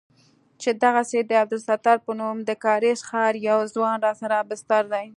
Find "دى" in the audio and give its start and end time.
4.93-5.07